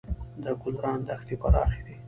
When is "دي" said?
1.85-1.95